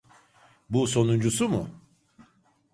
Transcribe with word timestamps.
Bu 0.69 0.87
sonuncusu 0.87 1.49
mu? 1.49 1.69